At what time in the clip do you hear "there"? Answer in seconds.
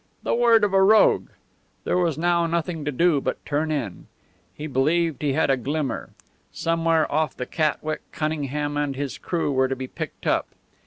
1.83-1.95